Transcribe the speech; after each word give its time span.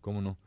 ¿Cómo 0.00 0.20
no? 0.20 0.38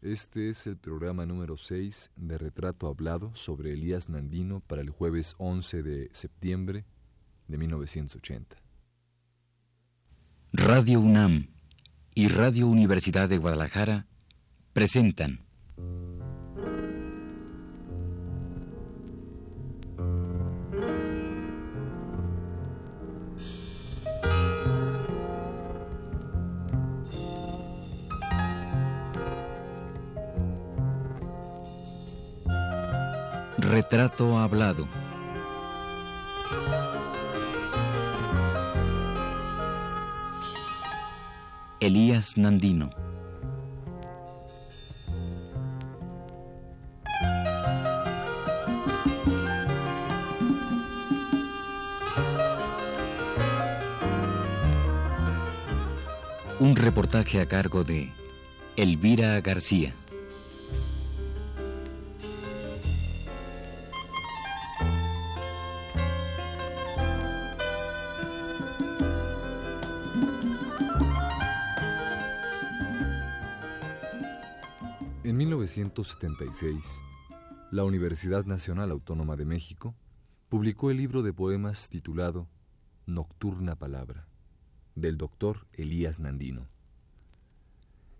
Este 0.00 0.48
es 0.48 0.66
el 0.68 0.76
programa 0.76 1.26
número 1.26 1.56
6 1.56 2.12
de 2.14 2.38
Retrato 2.38 2.86
Hablado 2.86 3.34
sobre 3.34 3.72
Elías 3.72 4.08
Nandino 4.08 4.60
para 4.60 4.80
el 4.80 4.90
jueves 4.90 5.34
11 5.38 5.82
de 5.82 6.08
septiembre 6.12 6.84
de 7.48 7.58
1980. 7.58 8.56
Radio 10.52 11.00
UNAM 11.00 11.48
y 12.14 12.28
Radio 12.28 12.68
Universidad 12.68 13.28
de 13.28 13.38
Guadalajara 13.38 14.06
presentan 14.72 15.40
Retrato 33.68 34.38
hablado. 34.38 34.88
Elías 41.78 42.38
Nandino. 42.38 42.88
Un 56.58 56.74
reportaje 56.74 57.42
a 57.42 57.46
cargo 57.46 57.84
de 57.84 58.10
Elvira 58.76 59.38
García. 59.42 59.92
1976, 75.78 77.00
la 77.70 77.84
Universidad 77.84 78.44
Nacional 78.46 78.90
Autónoma 78.90 79.36
de 79.36 79.44
México 79.44 79.94
publicó 80.48 80.90
el 80.90 80.96
libro 80.96 81.22
de 81.22 81.32
poemas 81.32 81.88
titulado 81.88 82.48
Nocturna 83.06 83.76
Palabra, 83.76 84.26
del 84.96 85.16
doctor 85.16 85.68
Elías 85.72 86.18
Nandino. 86.18 86.66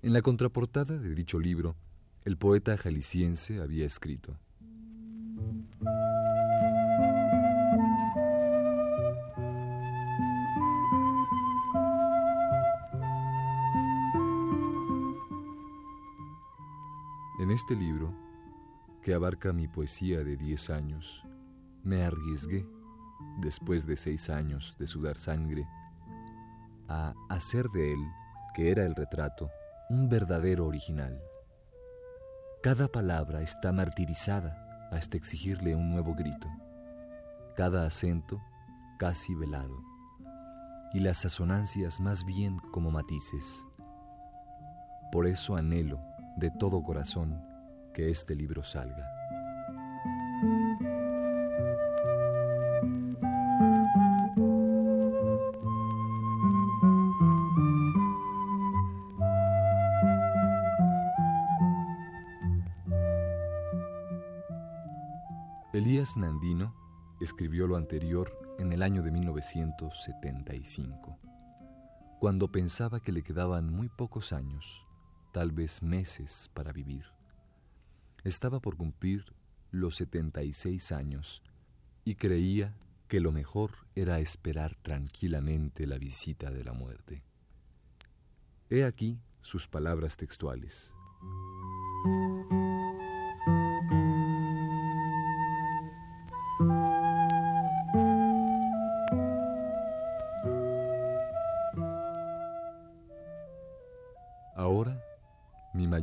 En 0.03 0.13
la 0.13 0.23
contraportada 0.23 0.99
de 0.99 1.15
dicho 1.17 1.41
libro, 1.41 1.75
el 2.25 2.37
poeta 2.37 2.77
jalisciense 2.77 3.61
había 3.61 3.87
escrito 3.87 4.39
En 17.49 17.55
este 17.55 17.75
libro, 17.75 18.13
que 19.01 19.15
abarca 19.15 19.55
mi 19.55 19.69
poesía 19.69 20.23
de 20.23 20.37
diez 20.37 20.69
años, 20.69 21.25
me 21.83 22.05
arriesgué, 22.05 22.67
después 23.39 23.87
de 23.87 23.97
seis 23.97 24.29
años 24.29 24.77
de 24.79 24.87
sudar 24.87 25.17
sangre, 25.17 25.67
a 26.89 27.15
hacer 27.31 27.71
de 27.71 27.95
él, 27.95 28.01
que 28.55 28.71
era 28.71 28.85
el 28.85 28.95
retrato, 28.95 29.49
un 29.89 30.11
verdadero 30.11 30.67
original. 30.67 31.23
Cada 32.63 32.87
palabra 32.87 33.41
está 33.41 33.73
martirizada 33.73 34.91
hasta 34.93 35.17
exigirle 35.17 35.75
un 35.75 35.91
nuevo 35.91 36.15
grito, 36.15 36.49
cada 37.57 37.87
acento 37.87 38.43
casi 38.99 39.35
velado, 39.35 39.83
y 40.93 41.01
las 41.01 41.25
asonancias 41.25 41.99
más 41.99 42.27
bien 42.27 42.59
como 42.73 42.91
matices. 42.91 43.67
Por 45.11 45.27
eso 45.27 45.57
anhelo 45.57 46.08
de 46.39 46.51
todo 46.51 46.83
corazón 46.83 47.43
que 47.93 48.11
este 48.11 48.37
libro 48.37 48.63
salga. 48.63 49.11
Elías 65.73 66.17
Nandino 66.17 66.75
escribió 67.21 67.67
lo 67.67 67.77
anterior 67.77 68.33
en 68.59 68.73
el 68.73 68.83
año 68.83 69.03
de 69.03 69.11
1975, 69.11 71.19
cuando 72.21 72.51
pensaba 72.51 73.01
que 73.01 73.13
le 73.13 73.23
quedaban 73.23 73.73
muy 73.73 73.89
pocos 73.89 74.33
años 74.33 74.88
tal 75.33 75.53
vez 75.53 75.83
meses 75.83 76.51
para 76.55 76.73
vivir. 76.73 77.05
Estaba 78.25 78.61
por 78.61 78.77
cumplir 78.77 79.25
los 79.71 79.97
76 79.97 80.93
años 80.93 81.43
y 82.05 82.15
creía 82.15 82.75
que 83.09 83.21
lo 83.21 83.33
mejor 83.33 83.73
era 83.95 84.21
esperar 84.21 84.77
tranquilamente 84.83 85.87
la 85.87 85.99
visita 85.99 86.51
de 86.51 86.65
la 86.65 86.73
muerte. 86.73 87.23
He 88.71 88.85
aquí 88.85 89.19
sus 89.41 89.67
palabras 89.67 90.17
textuales. 90.17 90.95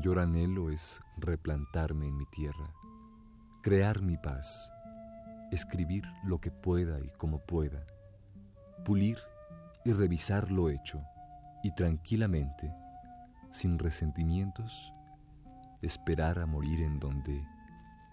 Mayor 0.06 0.20
anhelo 0.20 0.70
es 0.70 1.02
replantarme 1.18 2.08
en 2.08 2.16
mi 2.16 2.28
tierra, 2.28 2.72
crear 3.64 4.04
mi 4.04 4.18
paz, 4.18 4.72
escribir 5.52 6.04
lo 6.24 6.40
que 6.40 6.52
pueda 6.52 7.00
y 7.00 7.10
como 7.18 7.40
pueda, 7.40 7.84
pulir 8.86 9.18
y 9.84 9.94
revisar 9.94 10.52
lo 10.52 10.70
hecho 10.70 11.02
y 11.64 11.74
tranquilamente, 11.74 12.72
sin 13.50 13.80
resentimientos, 13.80 14.94
esperar 15.82 16.38
a 16.38 16.46
morir 16.46 16.82
en 16.82 17.00
donde, 17.00 17.44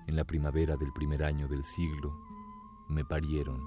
en 0.06 0.16
la 0.16 0.24
primavera 0.24 0.78
del 0.78 0.94
primer 0.94 1.22
año 1.22 1.46
del 1.46 1.62
siglo, 1.62 2.16
me 2.88 3.04
parieron. 3.04 3.60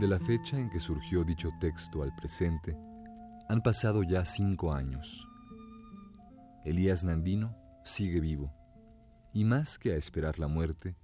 De 0.00 0.08
la 0.08 0.18
fecha 0.18 0.58
en 0.58 0.70
que 0.70 0.80
surgió 0.80 1.22
dicho 1.22 1.50
texto 1.60 2.02
al 2.02 2.12
presente, 2.16 2.76
han 3.48 3.62
pasado 3.62 4.02
ya 4.02 4.24
cinco 4.24 4.72
años. 4.72 5.28
Elías 6.64 7.04
Nandino 7.04 7.56
sigue 7.84 8.20
vivo, 8.20 8.52
y 9.32 9.44
más 9.44 9.78
que 9.78 9.92
a 9.92 9.96
esperar 9.96 10.40
la 10.40 10.48
muerte, 10.48 10.96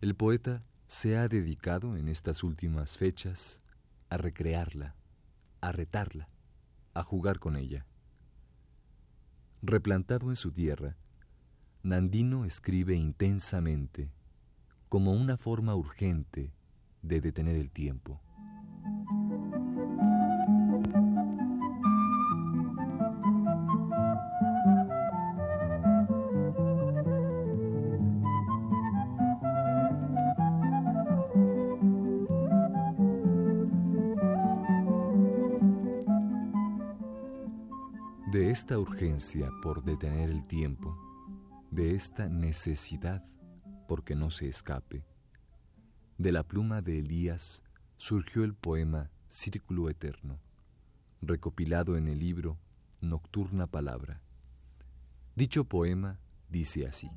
el 0.00 0.14
poeta 0.14 0.64
se 0.86 1.18
ha 1.18 1.28
dedicado 1.28 1.98
en 1.98 2.08
estas 2.08 2.42
últimas 2.42 2.96
fechas 2.96 3.60
a 4.08 4.16
recrearla, 4.16 4.96
a 5.60 5.70
retarla, 5.70 6.30
a 6.94 7.02
jugar 7.02 7.38
con 7.38 7.56
ella. 7.56 7.84
Replantado 9.60 10.30
en 10.30 10.36
su 10.36 10.52
tierra, 10.52 10.96
Nandino 11.82 12.46
escribe 12.46 12.94
intensamente, 12.94 14.10
como 14.88 15.12
una 15.12 15.36
forma 15.36 15.74
urgente 15.74 16.54
de 17.02 17.20
detener 17.20 17.56
el 17.56 17.70
tiempo. 17.70 18.20
De 38.32 38.50
esta 38.50 38.78
urgencia 38.78 39.50
por 39.62 39.84
detener 39.84 40.30
el 40.30 40.46
tiempo, 40.46 40.96
de 41.70 41.94
esta 41.94 42.30
necesidad 42.30 43.22
porque 43.86 44.16
no 44.16 44.30
se 44.30 44.48
escape, 44.48 45.04
de 46.18 46.30
la 46.30 46.42
pluma 46.42 46.82
de 46.82 46.98
Elías 46.98 47.62
surgió 47.96 48.44
el 48.44 48.54
poema 48.54 49.10
Círculo 49.28 49.88
Eterno, 49.88 50.38
recopilado 51.20 51.96
en 51.96 52.08
el 52.08 52.18
libro 52.18 52.58
Nocturna 53.00 53.66
Palabra. 53.66 54.20
Dicho 55.34 55.64
poema 55.64 56.18
dice 56.48 56.86
así. 56.86 57.10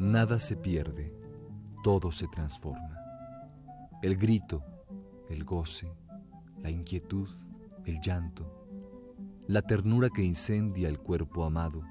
Nada 0.00 0.38
se 0.38 0.56
pierde, 0.56 1.12
todo 1.84 2.10
se 2.10 2.26
transforma. 2.28 2.96
El 4.02 4.16
grito, 4.16 4.64
el 5.28 5.44
goce, 5.44 5.92
la 6.62 6.70
inquietud, 6.70 7.28
el 7.86 8.00
llanto, 8.00 8.52
la 9.46 9.62
ternura 9.62 10.10
que 10.10 10.24
incendia 10.24 10.88
el 10.88 10.98
cuerpo 10.98 11.44
amado, 11.44 11.82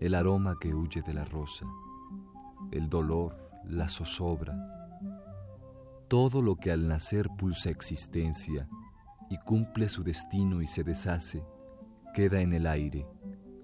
el 0.00 0.14
aroma 0.14 0.56
que 0.58 0.74
huye 0.74 1.02
de 1.02 1.12
la 1.12 1.26
rosa, 1.26 1.66
el 2.72 2.88
dolor, 2.88 3.36
la 3.68 3.88
zozobra, 3.88 4.56
todo 6.08 6.40
lo 6.40 6.56
que 6.56 6.72
al 6.72 6.88
nacer 6.88 7.28
pulsa 7.38 7.68
existencia 7.68 8.66
y 9.28 9.36
cumple 9.38 9.88
su 9.90 10.02
destino 10.02 10.62
y 10.62 10.66
se 10.66 10.82
deshace, 10.82 11.44
queda 12.14 12.40
en 12.40 12.54
el 12.54 12.66
aire 12.66 13.06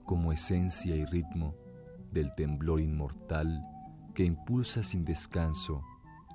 como 0.05 0.33
esencia 0.33 0.95
y 0.95 1.05
ritmo 1.07 1.55
del 2.13 2.35
temblor 2.35 2.81
inmortal 2.81 3.65
que 4.15 4.25
impulsa 4.25 4.83
sin 4.83 5.05
descanso 5.05 5.83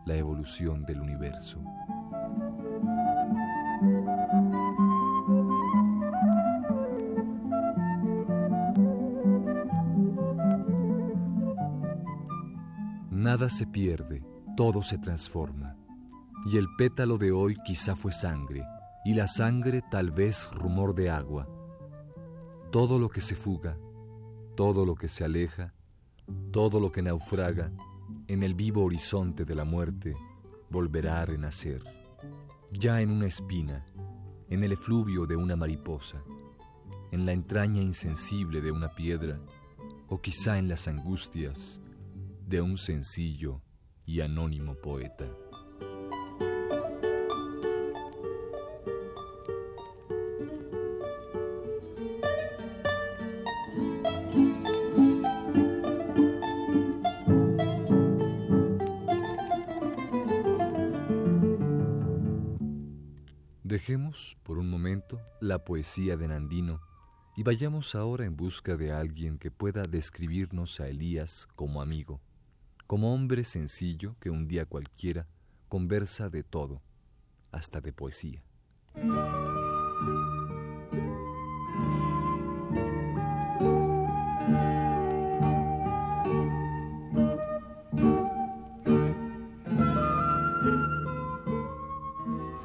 la 0.05 0.15
evolución 0.15 0.85
del 0.85 1.01
universo. 1.01 1.61
Nada 13.35 13.49
se 13.49 13.67
pierde, 13.67 14.23
todo 14.55 14.81
se 14.81 14.97
transforma. 14.97 15.75
Y 16.45 16.55
el 16.55 16.73
pétalo 16.77 17.17
de 17.17 17.33
hoy 17.33 17.57
quizá 17.65 17.93
fue 17.93 18.13
sangre, 18.13 18.63
y 19.03 19.13
la 19.13 19.27
sangre 19.27 19.81
tal 19.91 20.11
vez 20.11 20.49
rumor 20.53 20.95
de 20.95 21.09
agua. 21.09 21.45
Todo 22.71 22.97
lo 22.97 23.09
que 23.09 23.19
se 23.19 23.35
fuga, 23.35 23.77
todo 24.55 24.85
lo 24.85 24.95
que 24.95 25.09
se 25.09 25.25
aleja, 25.25 25.73
todo 26.53 26.79
lo 26.79 26.93
que 26.93 27.01
naufraga 27.01 27.73
en 28.29 28.41
el 28.41 28.53
vivo 28.53 28.85
horizonte 28.85 29.43
de 29.43 29.53
la 29.53 29.65
muerte 29.65 30.15
volverá 30.69 31.19
a 31.19 31.25
renacer, 31.25 31.83
ya 32.71 33.01
en 33.01 33.11
una 33.11 33.27
espina, 33.27 33.85
en 34.47 34.63
el 34.63 34.71
efluvio 34.71 35.25
de 35.25 35.35
una 35.35 35.57
mariposa, 35.57 36.23
en 37.11 37.25
la 37.25 37.33
entraña 37.33 37.81
insensible 37.81 38.61
de 38.61 38.71
una 38.71 38.95
piedra, 38.95 39.41
o 40.07 40.21
quizá 40.21 40.57
en 40.57 40.69
las 40.69 40.87
angustias 40.87 41.81
de 42.47 42.61
un 42.61 42.77
sencillo 42.77 43.63
y 44.05 44.21
anónimo 44.21 44.75
poeta. 44.75 45.25
Dejemos 63.63 64.37
por 64.43 64.59
un 64.59 64.69
momento 64.69 65.19
la 65.41 65.65
poesía 65.65 66.15
de 66.15 66.27
Nandino 66.27 66.79
y 67.35 67.41
vayamos 67.41 67.95
ahora 67.95 68.25
en 68.25 68.37
busca 68.37 68.77
de 68.77 68.91
alguien 68.91 69.39
que 69.39 69.49
pueda 69.49 69.81
describirnos 69.81 70.79
a 70.79 70.87
Elías 70.87 71.47
como 71.55 71.81
amigo, 71.81 72.21
como 72.87 73.13
hombre 73.13 73.43
sencillo 73.43 74.15
que 74.19 74.29
un 74.29 74.47
día 74.47 74.65
cualquiera 74.65 75.27
conversa 75.69 76.29
de 76.29 76.43
todo, 76.43 76.81
hasta 77.51 77.81
de 77.81 77.91
poesía. 77.91 78.43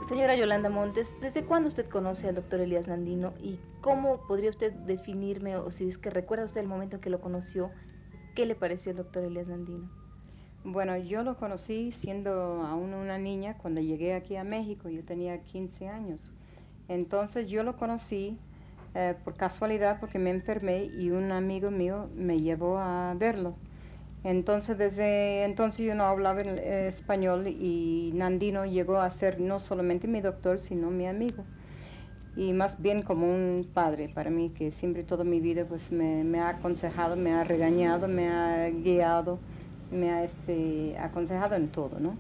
Señora 0.09 0.37
Yolanda 0.37 0.69
Montes, 0.69 1.11
¿desde 1.21 1.45
cuándo 1.45 1.69
usted 1.69 1.89
conoce 1.89 2.29
al 2.29 2.35
doctor 2.35 2.61
Elías 2.61 2.89
Nandino 2.89 3.33
y 3.41 3.59
cómo 3.81 4.27
podría 4.27 4.51
usted 4.51 4.73
definirme, 4.73 5.57
o 5.57 5.71
si 5.71 5.89
es 5.89 5.97
que 5.99 6.11
recuerda 6.11 6.45
usted 6.45 6.61
el 6.61 6.67
momento 6.67 6.97
en 6.97 7.03
que 7.03 7.11
lo 7.11 7.21
conoció, 7.21 7.71
qué 8.35 8.45
le 8.45 8.55
pareció 8.55 8.91
el 8.91 8.99
doctor 8.99 9.25
Elías 9.25 9.47
Nandino? 9.47 10.00
Bueno, 10.65 10.99
yo 10.99 11.23
lo 11.23 11.39
conocí 11.39 11.91
siendo 11.91 12.31
aún 12.63 12.93
una 12.93 13.17
niña 13.17 13.57
cuando 13.57 13.81
llegué 13.81 14.13
aquí 14.13 14.37
a 14.37 14.45
México, 14.45 14.91
yo 14.91 15.03
tenía 15.03 15.39
15 15.43 15.89
años. 15.89 16.21
Entonces 16.87 17.49
yo 17.49 17.63
lo 17.63 17.77
conocí 17.77 18.37
eh, 18.95 19.15
por 19.25 19.35
casualidad 19.37 19.99
porque 20.01 20.19
me 20.19 20.29
enfermé 20.29 20.85
y 20.85 21.13
un 21.13 21.33
amigo 21.33 21.71
mío 21.71 22.11
me 22.15 22.43
llevó 22.43 22.79
a 22.79 23.15
verlo. 23.15 23.55
Entonces 24.23 24.77
desde 24.77 25.45
entonces 25.45 25.87
yo 25.87 25.95
no 25.95 26.05
hablaba 26.05 26.43
eh, 26.43 26.89
español 26.89 27.47
y 27.49 28.11
Nandino 28.15 28.67
llegó 28.67 28.99
a 28.99 29.11
ser 29.11 29.41
no 29.41 29.61
solamente 29.61 30.09
mi 30.09 30.21
doctor, 30.21 30.59
sino 30.59 30.91
mi 30.91 31.07
amigo. 31.07 31.43
Y 32.37 32.53
más 32.53 32.83
bien 32.83 33.01
como 33.01 33.27
un 33.27 33.67
padre 33.73 34.11
para 34.11 34.29
mí, 34.29 34.51
que 34.51 34.73
siempre 34.73 35.05
toda 35.05 35.25
mi 35.25 35.41
vida 35.41 35.65
pues 35.65 35.91
me, 35.91 36.23
me 36.23 36.39
ha 36.41 36.51
aconsejado, 36.51 37.17
me 37.17 37.33
ha 37.33 37.45
regañado, 37.45 38.09
me 38.09 38.29
ha 38.29 38.69
guiado 38.69 39.39
me 39.91 40.11
ha 40.11 40.25
este, 40.25 40.97
aconsejado 40.99 41.55
en 41.57 41.69
todo, 41.69 41.99
¿no? 41.99 42.15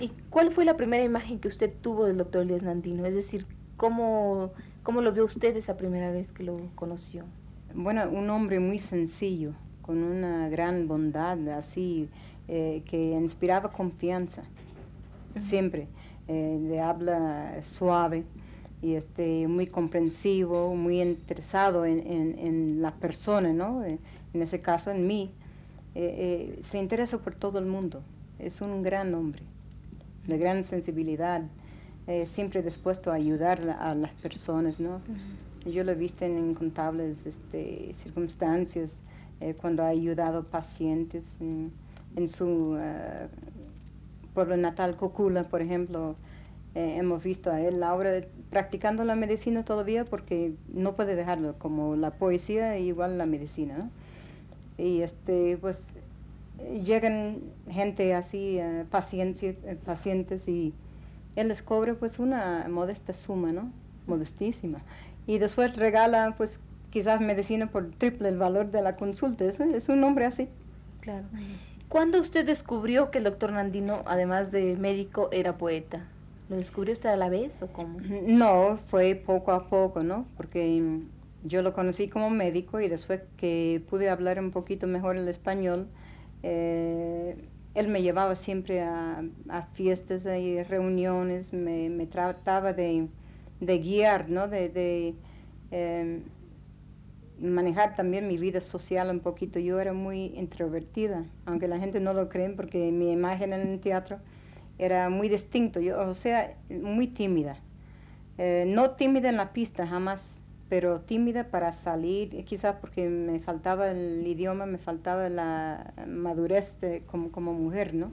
¿Y 0.00 0.08
cuál 0.30 0.52
fue 0.52 0.64
la 0.64 0.76
primera 0.76 1.02
imagen 1.02 1.38
que 1.38 1.48
usted 1.48 1.72
tuvo 1.80 2.04
del 2.06 2.18
doctor 2.18 2.42
Elías 2.42 2.62
Nandino? 2.62 3.04
Es 3.06 3.14
decir, 3.14 3.46
¿cómo, 3.76 4.50
¿cómo 4.82 5.00
lo 5.00 5.12
vio 5.12 5.24
usted 5.24 5.56
esa 5.56 5.76
primera 5.76 6.10
vez 6.10 6.32
que 6.32 6.42
lo 6.42 6.58
conoció? 6.74 7.24
Bueno, 7.74 8.08
un 8.10 8.28
hombre 8.30 8.60
muy 8.60 8.78
sencillo, 8.78 9.52
con 9.80 10.02
una 10.02 10.48
gran 10.48 10.86
bondad, 10.86 11.48
así, 11.48 12.08
eh, 12.48 12.82
que 12.84 13.12
inspiraba 13.12 13.72
confianza, 13.72 14.42
siempre, 15.38 15.88
eh, 16.28 16.58
de 16.60 16.80
habla 16.80 17.62
suave 17.62 18.24
y 18.82 18.94
este, 18.94 19.48
muy 19.48 19.66
comprensivo, 19.66 20.74
muy 20.74 21.00
interesado 21.00 21.86
en, 21.86 22.00
en, 22.00 22.38
en 22.38 22.82
la 22.82 22.92
persona, 22.94 23.52
¿no? 23.52 23.84
En 23.84 23.98
ese 24.34 24.60
caso, 24.60 24.90
en 24.90 25.06
mí 25.06 25.32
eh, 25.94 26.56
eh, 26.58 26.62
se 26.62 26.78
interesa 26.78 27.18
por 27.18 27.34
todo 27.34 27.58
el 27.58 27.66
mundo. 27.66 28.02
Es 28.38 28.60
un 28.60 28.82
gran 28.82 29.14
hombre, 29.14 29.42
de 30.26 30.38
gran 30.38 30.64
sensibilidad, 30.64 31.42
eh, 32.06 32.26
siempre 32.26 32.62
dispuesto 32.62 33.12
a 33.12 33.14
ayudar 33.14 33.60
a 33.78 33.94
las 33.94 34.12
personas, 34.14 34.80
¿no? 34.80 35.00
Yo 35.64 35.84
lo 35.84 35.92
he 35.92 35.94
visto 35.94 36.24
en 36.24 36.50
incontables 36.50 37.26
este, 37.26 37.92
circunstancias, 37.94 39.02
cuando 39.60 39.82
ha 39.82 39.88
ayudado 39.88 40.44
pacientes 40.44 41.38
en, 41.40 41.72
su 42.28 42.78
pueblo 44.34 44.56
natal, 44.56 44.96
Cocula, 44.96 45.48
por 45.48 45.62
ejemplo. 45.62 46.14
hemos 46.74 47.22
visto 47.24 47.50
a 47.50 47.60
él 47.60 47.82
ahora 47.82 48.24
practicando 48.50 49.04
la 49.04 49.16
medicina 49.16 49.64
todavía 49.64 50.04
porque 50.04 50.54
no 50.68 50.94
puede 50.94 51.16
dejarlo, 51.16 51.58
como 51.58 51.96
la 51.96 52.12
poesía 52.12 52.78
igual 52.78 53.18
la 53.18 53.26
medicina, 53.26 53.78
¿no? 53.78 53.90
Y 54.78 55.02
este 55.02 55.58
pues 55.58 55.82
llegan 56.84 57.40
gente 57.70 58.14
así 58.14 58.58
eh, 58.58 58.84
pacientes, 58.90 59.56
eh, 59.64 59.78
pacientes 59.84 60.48
y 60.48 60.72
él 61.36 61.48
les 61.48 61.62
cobra 61.62 61.94
pues 61.94 62.18
una 62.18 62.66
modesta 62.68 63.14
suma 63.14 63.52
no 63.52 63.72
modestísima 64.06 64.78
y 65.26 65.38
después 65.38 65.76
regala 65.76 66.34
pues 66.36 66.60
quizás 66.90 67.20
medicina 67.20 67.70
por 67.70 67.90
triple 67.92 68.28
el 68.28 68.38
valor 68.38 68.70
de 68.70 68.82
la 68.82 68.96
consulta 68.96 69.44
es, 69.44 69.60
es 69.60 69.88
un 69.88 70.02
hombre 70.04 70.26
así 70.26 70.48
claro 71.00 71.26
¿Cuándo 71.92 72.18
usted 72.18 72.46
descubrió 72.46 73.10
que 73.10 73.18
el 73.18 73.24
doctor 73.24 73.52
Nandino, 73.52 74.00
además 74.06 74.50
de 74.50 74.78
médico, 74.78 75.28
era 75.30 75.58
poeta? 75.58 76.06
¿Lo 76.48 76.56
descubrió 76.56 76.94
usted 76.94 77.10
a 77.10 77.16
la 77.16 77.28
vez 77.28 77.54
o 77.60 77.66
cómo? 77.66 77.98
No, 78.26 78.78
fue 78.88 79.14
poco 79.14 79.52
a 79.52 79.68
poco, 79.68 80.02
¿no? 80.02 80.24
Porque 80.38 80.82
yo 81.44 81.62
lo 81.62 81.72
conocí 81.72 82.08
como 82.08 82.30
médico 82.30 82.80
y 82.80 82.88
después 82.88 83.22
que 83.36 83.82
pude 83.88 84.08
hablar 84.08 84.38
un 84.38 84.50
poquito 84.50 84.86
mejor 84.86 85.16
el 85.16 85.28
español, 85.28 85.88
eh, 86.42 87.36
él 87.74 87.88
me 87.88 88.02
llevaba 88.02 88.34
siempre 88.34 88.82
a, 88.82 89.22
fiestas 89.74 90.26
y 90.26 90.62
reuniones, 90.62 91.52
me, 91.52 92.06
trataba 92.06 92.72
de, 92.72 93.08
guiar, 93.60 94.28
¿no? 94.28 94.46
de, 94.48 95.14
em, 95.70 96.22
manejar 97.40 97.96
también 97.96 98.28
mi 98.28 98.36
vida 98.38 98.60
social 98.60 99.10
un 99.10 99.20
poquito. 99.20 99.58
Yo 99.58 99.80
era 99.80 99.92
muy 99.92 100.26
introvertida, 100.36 101.24
aunque 101.46 101.66
la 101.66 101.78
gente 101.78 102.00
no 102.00 102.12
lo 102.12 102.28
cree 102.28 102.50
porque 102.50 102.92
mi 102.92 103.10
imagen 103.10 103.52
en 103.52 103.62
el 103.62 103.80
teatro 103.80 104.18
era 104.78 105.08
muy 105.08 105.28
distinto, 105.28 105.80
yo, 105.80 105.98
o 106.08 106.14
sea, 106.14 106.56
muy 106.68 107.06
tímida. 107.06 107.56
Eh, 108.38 108.64
no 108.66 108.92
tímida 108.92 109.28
en 109.28 109.36
la 109.36 109.52
pista, 109.52 109.86
jamás 109.86 110.41
pero 110.72 111.00
tímida 111.00 111.44
para 111.44 111.70
salir, 111.70 112.46
quizás 112.46 112.76
porque 112.80 113.06
me 113.06 113.38
faltaba 113.40 113.90
el 113.90 114.26
idioma, 114.26 114.64
me 114.64 114.78
faltaba 114.78 115.28
la 115.28 115.92
madurez 116.06 116.78
como, 117.04 117.30
como 117.30 117.52
mujer, 117.52 117.92
¿no? 117.92 118.10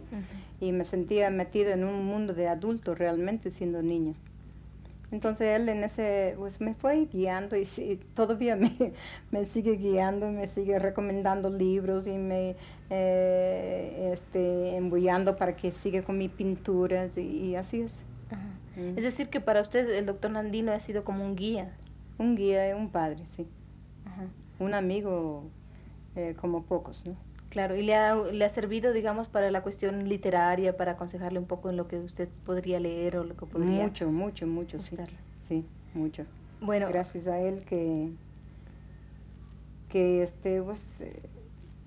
Y 0.59 0.73
me 0.73 0.83
sentía 0.83 1.29
metida 1.29 1.71
en 1.71 1.85
un 1.85 2.03
mundo 2.05 2.33
de 2.33 2.49
adultos 2.49 2.99
realmente 2.99 3.49
siendo 3.49 3.81
niña. 3.81 4.13
Entonces 5.09 5.57
él 5.57 5.69
en 5.69 5.85
ese, 5.85 6.35
pues 6.37 6.59
me 6.59 6.73
fue 6.73 7.05
guiando 7.05 7.55
y 7.55 7.63
todavía 8.13 8.57
me, 8.57 8.91
me, 9.31 9.45
sigue 9.45 9.77
guiando, 9.77 10.29
me 10.29 10.45
sigue 10.45 10.79
recomendando 10.79 11.49
libros 11.49 12.07
y 12.07 12.17
me 12.17 12.57
eh, 12.89 14.11
este, 14.11 14.75
embullando 14.75 15.37
para 15.37 15.55
que 15.55 15.71
siga 15.71 16.01
con 16.01 16.17
mis 16.17 16.31
pinturas 16.31 17.17
y, 17.17 17.55
así 17.55 17.83
es. 17.83 18.03
Mm. 18.75 18.97
Es 18.97 19.03
decir, 19.05 19.29
que 19.29 19.39
para 19.39 19.61
usted 19.61 19.89
el 19.91 20.05
doctor 20.05 20.31
Nandino 20.31 20.73
ha 20.73 20.79
sido 20.81 21.05
como 21.05 21.23
un 21.23 21.37
guía. 21.37 21.73
Un 22.19 22.35
guía, 22.35 22.75
un 22.75 22.89
padre, 22.89 23.25
sí. 23.25 23.47
Un 24.59 24.73
amigo 24.73 25.45
eh, 26.15 26.35
como 26.39 26.63
pocos, 26.63 27.05
¿no? 27.05 27.15
Claro, 27.49 27.75
y 27.75 27.81
le 27.81 27.95
ha, 27.95 28.15
le 28.15 28.45
ha 28.45 28.49
servido, 28.49 28.93
digamos, 28.93 29.27
para 29.27 29.49
la 29.49 29.63
cuestión 29.63 30.07
literaria, 30.07 30.77
para 30.77 30.91
aconsejarle 30.91 31.39
un 31.39 31.45
poco 31.45 31.69
en 31.69 31.77
lo 31.77 31.87
que 31.87 31.97
usted 31.97 32.29
podría 32.45 32.79
leer 32.79 33.17
o 33.17 33.23
lo 33.23 33.35
que 33.35 33.45
podría... 33.47 33.83
Mucho, 33.83 34.11
mucho, 34.11 34.45
mucho, 34.45 34.79
sí. 34.79 34.95
Sí, 35.41 35.65
mucho. 35.95 36.25
Bueno... 36.61 36.87
Gracias 36.89 37.27
a 37.27 37.39
él 37.39 37.63
que, 37.65 38.11
que 39.87 40.21
este, 40.21 40.61
pues, 40.61 40.83
eh, 41.01 41.21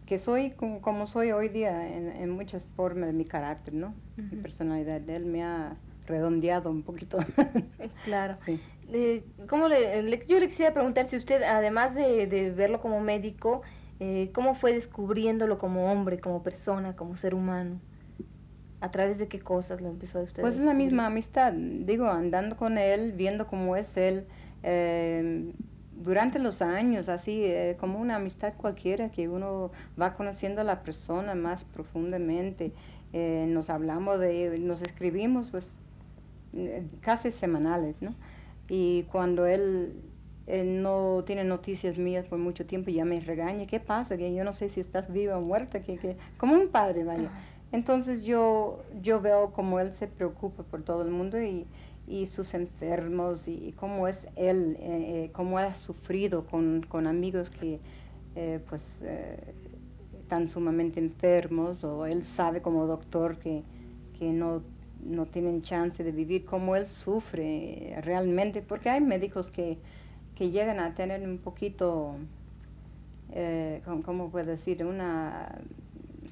que 0.06 0.18
soy 0.18 0.50
como, 0.50 0.80
como, 0.80 1.06
soy 1.06 1.30
hoy 1.30 1.48
día 1.48 1.94
en, 1.94 2.08
en, 2.08 2.30
muchas 2.30 2.64
formas 2.74 3.06
de 3.06 3.12
mi 3.12 3.24
carácter, 3.24 3.74
¿no? 3.74 3.94
Mi 4.16 4.36
personalidad. 4.38 5.00
de 5.00 5.14
Él 5.14 5.26
me 5.26 5.44
ha 5.44 5.76
redondeado 6.06 6.70
un 6.70 6.82
poquito. 6.82 7.18
claro. 8.04 8.34
Sí. 8.36 8.60
¿Cómo 9.48 9.68
le, 9.68 10.26
yo 10.26 10.38
le 10.38 10.48
quisiera 10.48 10.72
preguntar 10.72 11.08
si 11.08 11.16
usted, 11.16 11.42
además 11.42 11.94
de, 11.94 12.26
de 12.26 12.50
verlo 12.50 12.80
como 12.80 13.00
médico, 13.00 13.62
eh, 14.04 14.30
¿Cómo 14.32 14.56
fue 14.56 14.72
descubriéndolo 14.72 15.58
como 15.58 15.92
hombre, 15.92 16.18
como 16.18 16.42
persona, 16.42 16.96
como 16.96 17.14
ser 17.14 17.36
humano? 17.36 17.78
¿A 18.80 18.90
través 18.90 19.16
de 19.20 19.28
qué 19.28 19.38
cosas 19.38 19.80
lo 19.80 19.90
empezó 19.90 20.18
a 20.18 20.22
usted? 20.22 20.42
Pues 20.42 20.58
es 20.58 20.66
la 20.66 20.74
misma 20.74 21.06
amistad, 21.06 21.52
digo, 21.52 22.06
andando 22.08 22.56
con 22.56 22.78
él, 22.78 23.12
viendo 23.12 23.46
cómo 23.46 23.76
es 23.76 23.96
él, 23.96 24.26
eh, 24.64 25.52
durante 25.94 26.40
los 26.40 26.62
años, 26.62 27.08
así, 27.08 27.44
eh, 27.44 27.76
como 27.78 28.00
una 28.00 28.16
amistad 28.16 28.54
cualquiera, 28.56 29.08
que 29.08 29.28
uno 29.28 29.70
va 30.00 30.14
conociendo 30.14 30.62
a 30.62 30.64
la 30.64 30.82
persona 30.82 31.36
más 31.36 31.62
profundamente, 31.62 32.72
nos 33.12 33.70
hablamos 33.70 34.18
de, 34.18 34.58
nos 34.58 34.82
escribimos, 34.82 35.50
pues, 35.50 35.74
casi 37.02 37.30
semanales, 37.30 38.02
¿no? 38.02 38.16
Y 38.74 39.02
cuando 39.12 39.44
él 39.44 39.92
no 40.46 41.24
tiene 41.26 41.44
noticias 41.44 41.98
mías 41.98 42.24
por 42.24 42.38
mucho 42.38 42.64
tiempo 42.64 42.88
y 42.88 42.94
ya 42.94 43.04
me 43.04 43.20
regaña, 43.20 43.66
¿qué 43.66 43.80
pasa? 43.80 44.16
Que 44.16 44.34
yo 44.34 44.44
no 44.44 44.54
sé 44.54 44.70
si 44.70 44.80
estás 44.80 45.12
viva 45.12 45.36
o 45.36 45.42
muerta, 45.42 45.82
que, 45.82 45.98
que 45.98 46.16
como 46.38 46.54
un 46.54 46.68
padre, 46.68 47.04
vaya. 47.04 47.30
Entonces 47.70 48.22
yo, 48.22 48.82
yo 49.02 49.20
veo 49.20 49.52
cómo 49.52 49.78
él 49.78 49.92
se 49.92 50.06
preocupa 50.06 50.62
por 50.62 50.84
todo 50.84 51.02
el 51.02 51.10
mundo 51.10 51.38
y, 51.42 51.66
y 52.06 52.24
sus 52.24 52.54
enfermos 52.54 53.46
y 53.46 53.74
cómo 53.76 54.08
es 54.08 54.26
él, 54.36 54.78
eh, 54.80 55.26
eh 55.26 55.30
cómo 55.34 55.58
ha 55.58 55.74
sufrido 55.74 56.42
con, 56.42 56.82
con 56.88 57.06
amigos 57.06 57.50
que 57.50 57.78
eh, 58.36 58.58
pues 58.70 59.02
eh, 59.02 59.54
están 60.18 60.48
sumamente 60.48 60.98
enfermos 60.98 61.84
o 61.84 62.06
él 62.06 62.24
sabe 62.24 62.62
como 62.62 62.86
doctor 62.86 63.36
que, 63.38 63.64
que 64.18 64.32
no, 64.32 64.62
no 65.02 65.26
tienen 65.26 65.62
chance 65.62 66.02
de 66.04 66.12
vivir, 66.12 66.44
cómo 66.44 66.76
él 66.76 66.86
sufre 66.86 67.98
realmente, 68.02 68.62
porque 68.62 68.90
hay 68.90 69.00
médicos 69.00 69.50
que 69.50 69.78
que 70.34 70.50
llegan 70.50 70.80
a 70.80 70.94
tener 70.94 71.22
un 71.22 71.38
poquito, 71.38 72.16
eh, 73.32 73.82
¿cómo 74.04 74.30
puedo 74.30 74.46
decir? 74.46 74.84
Una 74.84 75.58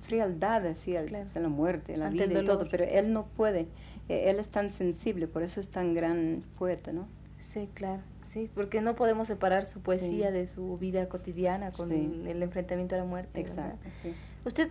frialdad 0.03 0.67
hacia 0.67 1.03
la 1.03 1.49
muerte, 1.49 1.97
la 1.97 2.11
vida 2.11 2.41
y 2.41 2.45
todo, 2.45 2.69
pero 2.69 2.85
él 2.85 3.13
no 3.13 3.27
puede, 3.27 3.69
eh, 4.09 4.25
él 4.31 4.39
es 4.39 4.49
tan 4.49 4.71
sensible, 4.71 5.27
por 5.27 5.43
eso 5.43 5.61
es 5.61 5.69
tan 5.69 5.95
gran 5.95 6.43
poeta, 6.59 6.93
¿no? 6.93 7.07
Sí, 7.39 7.69
claro, 7.75 8.03
sí, 8.23 8.51
porque 8.55 8.81
no 8.81 8.97
podemos 8.97 9.29
separar 9.29 9.67
su 9.67 9.81
poesía 9.81 10.31
de 10.31 10.47
su 10.47 10.77
vida 10.79 11.09
cotidiana 11.09 11.73
con 11.73 11.93
el, 11.93 12.43
enfrentamiento 12.43 12.95
a 12.95 12.99
la 12.99 13.05
muerte. 13.05 13.41
Exacto. 13.41 13.89
Usted, 14.45 14.71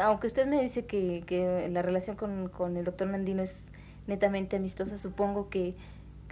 aunque 0.00 0.26
usted 0.26 0.46
me 0.46 0.62
dice 0.62 0.86
que, 0.86 1.24
que 1.26 1.68
la 1.70 1.82
relación 1.82 2.16
con, 2.16 2.48
con 2.48 2.76
el 2.76 2.84
doctor 2.84 3.08
Nandino 3.08 3.42
es 3.42 3.54
netamente 4.06 4.56
amistosa, 4.56 4.98
supongo 4.98 5.48
que 5.48 5.74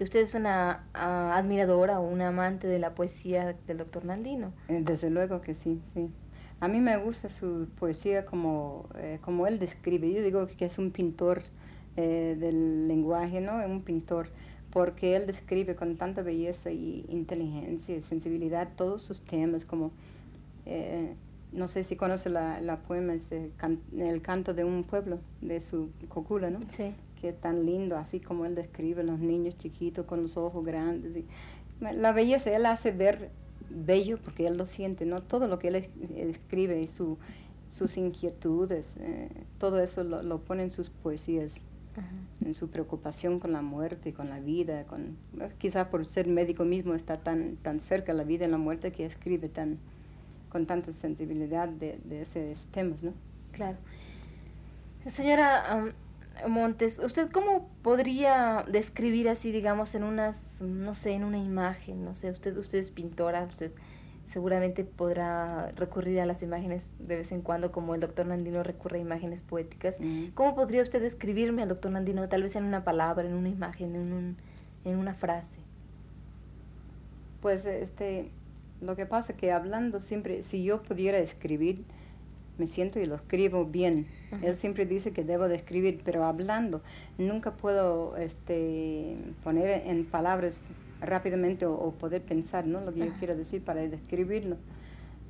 que 0.00 0.04
usted 0.04 0.20
es 0.20 0.32
una 0.32 0.86
ah, 0.94 1.36
admiradora 1.36 2.00
o 2.00 2.08
una 2.08 2.28
amante 2.28 2.66
de 2.66 2.78
la 2.78 2.94
poesía 2.94 3.54
del 3.66 3.76
doctor 3.76 4.06
Nandino. 4.06 4.54
Eh, 4.68 4.80
desde 4.82 5.10
luego 5.10 5.42
que 5.42 5.52
sí, 5.52 5.82
sí. 5.92 6.08
A 6.58 6.68
mí 6.68 6.80
me 6.80 6.96
gusta 6.96 7.28
su 7.28 7.68
poesía 7.78 8.24
como, 8.24 8.88
eh, 8.94 9.18
como 9.20 9.46
él 9.46 9.58
describe. 9.58 10.10
Yo 10.10 10.22
digo 10.22 10.46
que 10.46 10.64
es 10.64 10.78
un 10.78 10.90
pintor 10.90 11.42
eh, 11.98 12.34
del 12.40 12.88
lenguaje, 12.88 13.42
¿no? 13.42 13.62
Un 13.62 13.82
pintor, 13.82 14.30
porque 14.72 15.16
él 15.16 15.26
describe 15.26 15.76
con 15.76 15.98
tanta 15.98 16.22
belleza 16.22 16.70
y 16.70 17.04
inteligencia 17.10 17.94
y 17.94 18.00
sensibilidad 18.00 18.70
todos 18.76 19.02
sus 19.02 19.20
temas, 19.20 19.66
como, 19.66 19.92
no 21.52 21.68
sé 21.68 21.84
si 21.84 21.96
conoce 21.96 22.30
la, 22.30 22.60
la 22.60 22.78
poema, 22.82 23.14
El 23.96 24.22
canto 24.22 24.54
de 24.54 24.64
un 24.64 24.84
pueblo, 24.84 25.20
de 25.40 25.60
su 25.60 25.90
cocula, 26.08 26.50
¿no? 26.50 26.60
Sí 26.76 26.94
que 27.20 27.32
tan 27.32 27.66
lindo, 27.66 27.96
así 27.96 28.18
como 28.18 28.46
él 28.46 28.54
describe 28.54 29.02
los 29.02 29.18
niños 29.18 29.56
chiquitos 29.58 30.06
con 30.06 30.22
los 30.22 30.36
ojos 30.36 30.64
grandes. 30.64 31.16
Y 31.16 31.26
la 31.80 32.12
belleza, 32.12 32.54
él 32.54 32.66
hace 32.66 32.92
ver 32.92 33.30
bello 33.68 34.18
porque 34.18 34.46
él 34.46 34.56
lo 34.56 34.66
siente, 34.66 35.04
¿no? 35.04 35.22
Todo 35.22 35.46
lo 35.46 35.58
que 35.58 35.68
él 35.68 35.76
escribe 36.16 36.86
su, 36.88 37.18
sus 37.68 37.96
inquietudes, 37.96 38.96
eh, 39.00 39.28
todo 39.58 39.80
eso 39.80 40.02
lo, 40.02 40.40
pone 40.40 40.64
en 40.64 40.70
sus 40.70 40.90
poesías, 40.90 41.60
en 42.44 42.54
su 42.54 42.70
preocupación 42.70 43.38
con 43.38 43.52
la 43.52 43.62
muerte, 43.62 44.14
con 44.14 44.30
la 44.30 44.40
vida, 44.40 44.84
con 44.84 45.18
quizás 45.58 45.88
por 45.88 46.06
ser 46.06 46.26
médico 46.26 46.64
mismo 46.64 46.94
está 46.94 47.18
tan, 47.18 47.56
tan 47.56 47.80
cerca 47.80 48.14
la 48.14 48.24
vida 48.24 48.46
y 48.46 48.50
la 48.50 48.58
muerte 48.58 48.92
que 48.92 49.04
escribe 49.04 49.48
tan 49.48 49.78
con 50.50 50.66
tanta 50.66 50.92
sensibilidad 50.92 51.68
de, 51.68 51.98
de 52.04 52.22
esos 52.22 52.66
temas, 52.66 53.02
¿no? 53.02 53.14
Claro. 53.52 53.78
Señora, 55.08 55.92
Montes, 56.48 56.98
¿usted 56.98 57.30
cómo 57.30 57.68
podría 57.82 58.64
describir 58.70 59.28
así, 59.28 59.52
digamos, 59.52 59.94
en 59.94 60.04
unas, 60.04 60.60
no 60.60 60.94
sé, 60.94 61.12
en 61.12 61.24
una 61.24 61.38
imagen, 61.38 62.04
no 62.04 62.14
sé, 62.14 62.30
usted, 62.30 62.56
usted 62.56 62.78
es 62.78 62.90
pintora, 62.90 63.44
usted 63.44 63.72
seguramente 64.32 64.84
podrá 64.84 65.72
recurrir 65.72 66.20
a 66.20 66.26
las 66.26 66.42
imágenes 66.42 66.86
de 66.98 67.16
vez 67.16 67.32
en 67.32 67.42
cuando, 67.42 67.72
como 67.72 67.94
el 67.94 68.00
doctor 68.00 68.26
Nandino 68.26 68.62
recurre 68.62 68.98
a 68.98 69.00
imágenes 69.00 69.42
poéticas. 69.42 69.96
¿Cómo 70.34 70.54
podría 70.54 70.82
usted 70.82 71.02
describirme 71.02 71.62
al 71.62 71.68
doctor 71.68 71.90
Nandino, 71.90 72.28
tal 72.28 72.42
vez 72.42 72.54
en 72.54 72.64
una 72.64 72.84
palabra, 72.84 73.26
en 73.26 73.34
una 73.34 73.48
imagen, 73.48 73.96
en, 73.96 74.12
un, 74.12 74.36
en 74.84 74.96
una 74.98 75.14
frase? 75.14 75.58
Pues 77.42 77.66
este, 77.66 78.30
lo 78.80 78.96
que 78.96 79.06
pasa 79.06 79.32
es 79.32 79.38
que 79.38 79.52
hablando 79.52 80.00
siempre, 80.00 80.42
si 80.42 80.64
yo 80.64 80.82
pudiera 80.82 81.18
escribir, 81.18 81.84
me 82.58 82.66
siento 82.66 83.00
y 83.00 83.04
lo 83.04 83.16
escribo 83.16 83.64
bien. 83.64 84.06
Él 84.42 84.54
siempre 84.54 84.86
dice 84.86 85.12
que 85.12 85.24
debo 85.24 85.48
de 85.48 85.56
escribir, 85.56 86.02
pero 86.04 86.24
hablando 86.24 86.82
nunca 87.18 87.56
puedo 87.56 88.16
este, 88.16 89.16
poner 89.42 89.82
en 89.86 90.04
palabras 90.04 90.60
rápidamente 91.00 91.64
o, 91.66 91.92
poder 91.92 92.22
pensar 92.22 92.66
¿no? 92.66 92.80
lo 92.80 92.92
que 92.92 93.00
yo 93.00 93.12
quiero 93.18 93.34
decir 93.34 93.62
para 93.62 93.80
describirlo. 93.80 94.56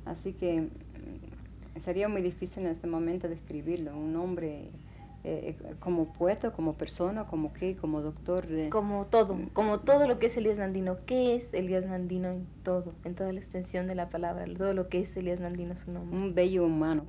Así 0.05 0.33
que 0.33 0.61
mm, 0.61 1.79
sería 1.79 2.09
muy 2.09 2.21
difícil 2.21 2.63
en 2.65 2.71
este 2.71 2.87
momento 2.87 3.29
describirlo. 3.29 3.97
Un 3.97 4.15
hombre 4.17 4.69
eh, 5.23 5.55
como 5.79 6.13
poeta, 6.13 6.51
como 6.51 6.75
persona, 6.75 7.27
como 7.27 7.53
qué, 7.53 7.75
como 7.75 8.01
doctor. 8.01 8.47
como 8.69 9.05
todo, 9.07 9.35
mm. 9.35 9.49
como 9.53 9.79
todo 9.79 10.07
lo 10.07 10.19
que 10.19 10.27
es 10.27 10.37
Elías 10.37 10.59
Nandino. 10.59 10.97
¿Qué 11.05 11.35
es 11.35 11.53
Elías 11.53 11.85
Nandino 11.85 12.29
en 12.29 12.47
todo, 12.63 12.93
en 13.03 13.15
toda 13.15 13.31
la 13.31 13.39
extensión 13.39 13.87
de 13.87 13.95
la 13.95 14.09
palabra? 14.09 14.45
Todo 14.57 14.73
lo 14.73 14.89
que 14.89 15.01
es 15.01 15.15
Elías 15.15 15.39
Nandino, 15.39 15.75
su 15.75 15.91
nombre. 15.91 16.17
Un 16.17 16.33
bello 16.33 16.65
humano. 16.65 17.05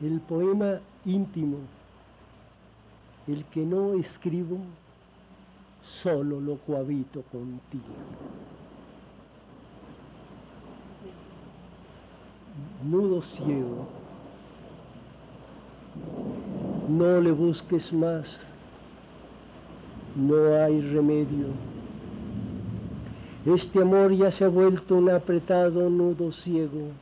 El 0.00 0.20
poema 0.22 0.80
íntimo, 1.04 1.58
el 3.28 3.44
que 3.44 3.64
no 3.64 3.94
escribo, 3.94 4.58
solo 5.80 6.40
lo 6.40 6.56
cohabito 6.56 7.22
contigo. 7.30 7.94
Nudo 12.84 13.22
ciego, 13.22 13.86
no 16.88 17.20
le 17.20 17.30
busques 17.30 17.92
más, 17.92 18.36
no 20.16 20.64
hay 20.64 20.80
remedio. 20.80 21.71
Este 23.44 23.82
amor 23.82 24.12
ya 24.12 24.30
se 24.30 24.44
ha 24.44 24.48
vuelto 24.48 24.94
un 24.94 25.10
apretado 25.10 25.90
nudo 25.90 26.30
ciego. 26.30 26.92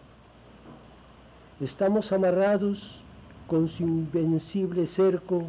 Estamos 1.60 2.12
amarrados 2.12 2.98
con 3.46 3.68
su 3.68 3.82
invencible 3.82 4.86
cerco 4.86 5.44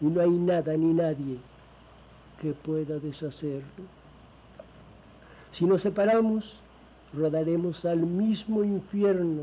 y 0.00 0.06
no 0.06 0.22
hay 0.22 0.30
nada 0.30 0.74
ni 0.78 0.94
nadie 0.94 1.36
que 2.40 2.54
pueda 2.54 2.98
deshacerlo. 2.98 3.84
Si 5.52 5.66
nos 5.66 5.82
separamos, 5.82 6.54
rodaremos 7.12 7.84
al 7.84 7.98
mismo 7.98 8.64
infierno 8.64 9.42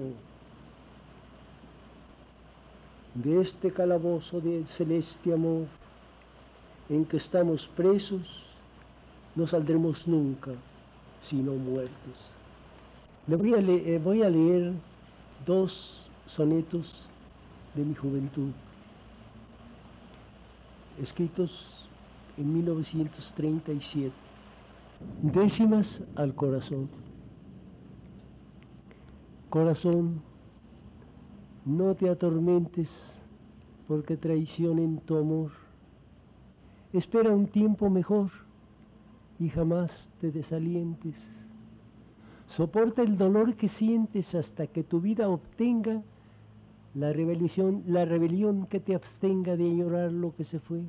de 3.14 3.42
este 3.42 3.72
calabozo 3.72 4.42
de 4.42 4.66
celeste 4.66 5.32
amor 5.32 5.68
en 6.90 7.06
que 7.06 7.18
estamos 7.18 7.68
presos, 7.76 8.44
no 9.36 9.46
saldremos 9.46 10.08
nunca 10.08 10.54
sino 11.30 11.54
muertos. 11.54 12.32
Le 13.28 13.36
voy 13.36 13.54
a, 13.54 13.58
eh, 13.60 14.00
voy 14.04 14.24
a 14.24 14.30
leer 14.30 14.74
dos 15.46 16.10
sonetos 16.26 17.10
de 17.76 17.84
mi 17.84 17.94
juventud, 17.94 18.52
escritos 21.02 21.90
en 22.38 22.54
1937, 22.54 24.14
décimas 25.22 26.02
al 26.16 26.34
corazón. 26.34 26.90
Corazón, 29.50 30.22
no 31.66 31.96
te 31.96 32.10
atormentes 32.10 32.90
porque 33.88 34.18
traicionen 34.18 35.00
tu 35.02 35.18
amor. 35.18 35.52
Espera 36.94 37.32
un 37.32 37.48
tiempo 37.48 37.90
mejor 37.90 38.32
y 39.40 39.50
jamás 39.50 40.08
te 40.20 40.32
desalientes. 40.32 41.16
Soporta 42.56 43.02
el 43.02 43.18
dolor 43.18 43.56
que 43.56 43.68
sientes 43.68 44.34
hasta 44.34 44.68
que 44.68 44.84
tu 44.84 45.02
vida 45.02 45.30
obtenga 45.30 46.02
la 46.96 47.14
rebelión, 47.14 47.84
la 47.88 48.06
rebelión 48.06 48.66
que 48.66 48.80
te 48.80 48.96
abstenga 48.96 49.56
de 49.56 49.76
llorar 49.76 50.12
lo 50.12 50.36
que 50.36 50.44
se 50.44 50.60
fue. 50.60 50.82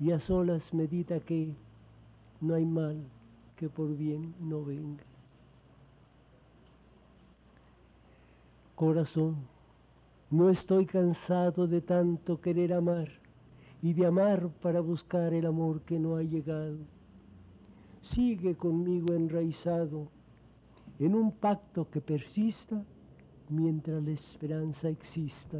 Y 0.00 0.10
a 0.10 0.18
solas 0.18 0.74
medita 0.74 1.20
que 1.20 1.52
no 2.40 2.54
hay 2.54 2.64
mal 2.64 2.96
que 3.56 3.68
por 3.68 3.96
bien 3.96 4.34
no 4.40 4.64
venga. 4.64 5.04
Corazón, 8.74 9.36
no 10.30 10.50
estoy 10.50 10.86
cansado 10.86 11.68
de 11.68 11.80
tanto 11.80 12.40
querer 12.40 12.72
amar 12.72 13.08
y 13.82 13.92
de 13.92 14.06
amar 14.06 14.48
para 14.60 14.80
buscar 14.80 15.32
el 15.32 15.46
amor 15.46 15.82
que 15.82 15.98
no 16.00 16.16
ha 16.16 16.22
llegado. 16.22 16.78
Sigue 18.12 18.54
conmigo 18.56 19.14
enraizado 19.14 20.08
en 20.98 21.14
un 21.14 21.32
pacto 21.32 21.88
que 21.90 22.00
persista 22.00 22.84
mientras 23.48 24.02
la 24.02 24.12
esperanza 24.12 24.88
exista. 24.88 25.58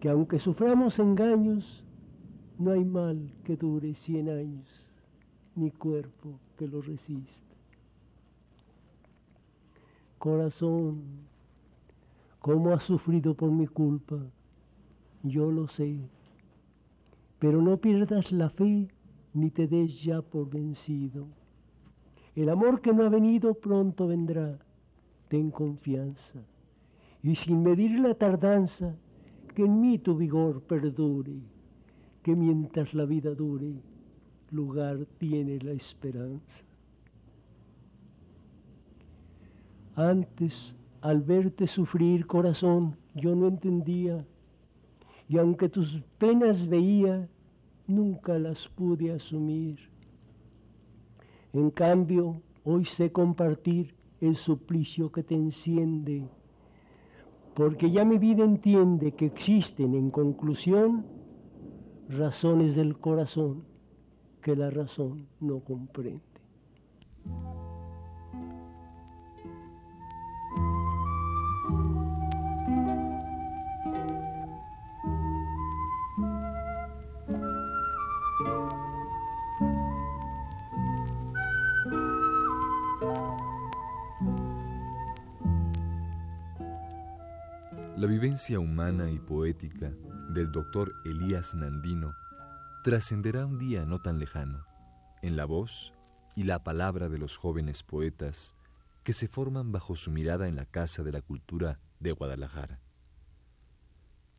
Que 0.00 0.08
aunque 0.08 0.38
suframos 0.38 0.98
engaños, 0.98 1.84
no 2.58 2.72
hay 2.72 2.84
mal 2.84 3.32
que 3.44 3.56
dure 3.56 3.94
cien 3.94 4.28
años, 4.28 4.68
ni 5.54 5.70
cuerpo 5.70 6.38
que 6.56 6.66
lo 6.66 6.82
resista 6.82 7.44
corazón, 10.24 11.02
cómo 12.40 12.70
has 12.70 12.84
sufrido 12.84 13.34
por 13.34 13.50
mi 13.50 13.66
culpa, 13.66 14.16
yo 15.22 15.50
lo 15.50 15.68
sé, 15.68 15.98
pero 17.38 17.60
no 17.60 17.76
pierdas 17.76 18.32
la 18.32 18.48
fe 18.48 18.88
ni 19.34 19.50
te 19.50 19.66
des 19.66 20.02
ya 20.02 20.22
por 20.22 20.48
vencido. 20.48 21.26
El 22.34 22.48
amor 22.48 22.80
que 22.80 22.92
no 22.92 23.04
ha 23.04 23.08
venido 23.08 23.54
pronto 23.54 24.06
vendrá, 24.06 24.58
ten 25.28 25.50
confianza, 25.50 26.40
y 27.22 27.34
sin 27.34 27.62
medir 27.62 27.98
la 28.00 28.14
tardanza, 28.14 28.96
que 29.54 29.64
en 29.64 29.80
mí 29.80 29.98
tu 29.98 30.16
vigor 30.16 30.62
perdure, 30.62 31.38
que 32.22 32.34
mientras 32.34 32.94
la 32.94 33.04
vida 33.04 33.34
dure, 33.34 33.74
lugar 34.50 35.06
tiene 35.18 35.58
la 35.60 35.72
esperanza. 35.72 36.64
Antes, 39.94 40.74
al 41.00 41.22
verte 41.22 41.66
sufrir, 41.66 42.26
corazón, 42.26 42.96
yo 43.14 43.34
no 43.36 43.46
entendía, 43.46 44.24
y 45.28 45.38
aunque 45.38 45.68
tus 45.68 46.00
penas 46.18 46.66
veía, 46.68 47.28
nunca 47.86 48.38
las 48.38 48.68
pude 48.68 49.12
asumir. 49.12 49.78
En 51.52 51.70
cambio, 51.70 52.40
hoy 52.64 52.84
sé 52.84 53.12
compartir 53.12 53.94
el 54.20 54.36
suplicio 54.36 55.12
que 55.12 55.22
te 55.22 55.34
enciende, 55.34 56.26
porque 57.54 57.90
ya 57.90 58.04
mi 58.04 58.18
vida 58.18 58.44
entiende 58.44 59.12
que 59.12 59.26
existen, 59.26 59.94
en 59.94 60.10
conclusión, 60.10 61.04
razones 62.08 62.74
del 62.74 62.98
corazón 62.98 63.64
que 64.42 64.56
la 64.56 64.70
razón 64.70 65.26
no 65.40 65.60
comprende. 65.60 66.22
La 88.04 88.10
vivencia 88.10 88.60
humana 88.60 89.10
y 89.10 89.18
poética 89.18 89.90
del 90.28 90.52
doctor 90.52 90.92
Elías 91.06 91.54
Nandino 91.54 92.12
trascenderá 92.82 93.46
un 93.46 93.58
día 93.58 93.86
no 93.86 93.98
tan 93.98 94.18
lejano 94.18 94.66
en 95.22 95.38
la 95.38 95.46
voz 95.46 95.94
y 96.36 96.42
la 96.42 96.62
palabra 96.62 97.08
de 97.08 97.16
los 97.16 97.38
jóvenes 97.38 97.82
poetas 97.82 98.56
que 99.04 99.14
se 99.14 99.26
forman 99.26 99.72
bajo 99.72 99.96
su 99.96 100.10
mirada 100.10 100.48
en 100.48 100.54
la 100.54 100.66
Casa 100.66 101.02
de 101.02 101.12
la 101.12 101.22
Cultura 101.22 101.80
de 101.98 102.12
Guadalajara. 102.12 102.78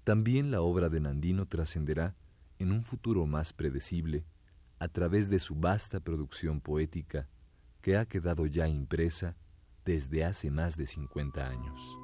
También 0.04 0.51
la 0.51 0.62
obra 0.62 0.89
de 0.89 0.99
Nandino 0.99 1.47
trascenderá 1.47 2.13
en 2.60 2.71
un 2.71 2.84
futuro 2.84 3.25
más 3.25 3.51
predecible 3.51 4.28
a 4.78 4.89
través 4.89 5.28
de 5.32 5.39
su 5.39 5.56
vasta 5.56 5.99
producción 6.01 6.62
poética 6.62 7.28
que 7.82 7.97
ha 7.97 8.06
quedado 8.06 8.45
ya 8.45 8.67
impresa 8.67 9.36
desde 9.86 10.23
hace 10.23 10.51
más 10.51 10.78
de 10.78 10.86
50 10.86 11.47
años. 11.47 11.97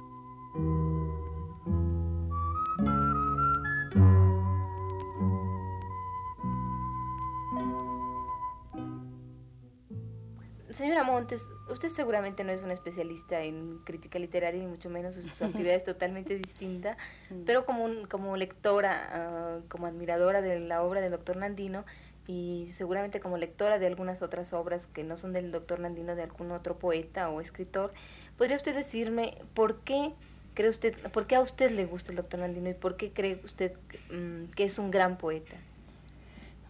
Señora 10.72 11.04
Montes, 11.04 11.42
usted 11.68 11.90
seguramente 11.90 12.44
no 12.44 12.50
es 12.50 12.62
una 12.62 12.72
especialista 12.72 13.42
en 13.42 13.78
crítica 13.84 14.18
literaria, 14.18 14.60
ni 14.60 14.66
mucho 14.66 14.88
menos, 14.90 15.14
su 15.14 15.44
actividad 15.44 15.74
es 15.74 15.84
totalmente 15.84 16.34
distinta, 16.36 16.96
mm. 17.30 17.44
pero 17.44 17.66
como, 17.66 17.88
como 18.08 18.36
lectora, 18.36 19.08
ah, 19.12 19.60
como 19.68 19.86
admiradora 19.86 20.40
de 20.40 20.60
la 20.60 20.82
obra 20.82 21.00
del 21.00 21.10
doctor 21.10 21.36
Nandino, 21.36 21.84
y 22.26 22.68
seguramente 22.72 23.20
como 23.20 23.36
lectora 23.36 23.78
de 23.78 23.86
algunas 23.86 24.22
otras 24.22 24.52
obras 24.52 24.86
que 24.86 25.04
no 25.04 25.16
son 25.16 25.32
del 25.32 25.52
doctor 25.52 25.78
Nandino, 25.80 26.14
de 26.14 26.22
algún 26.22 26.50
otro 26.52 26.78
poeta 26.78 27.28
o 27.28 27.40
escritor, 27.40 27.92
¿podría 28.38 28.56
usted 28.56 28.74
decirme 28.74 29.38
por 29.54 29.80
qué 29.80 30.12
cree 30.54 30.70
usted, 30.70 30.94
por 31.12 31.26
qué 31.26 31.36
a 31.36 31.40
usted 31.40 31.70
le 31.70 31.86
gusta 31.86 32.10
el 32.10 32.16
doctor 32.16 32.40
Nandino 32.40 32.70
y 32.70 32.74
por 32.74 32.96
qué 32.96 33.10
cree 33.10 33.40
usted 33.44 33.72
mm, 34.10 34.52
que 34.54 34.64
es 34.64 34.78
un 34.78 34.90
gran 34.90 35.18
poeta? 35.18 35.56